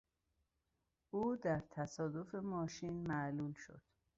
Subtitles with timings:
[1.13, 3.81] او در تصادف ماشین معلول شد.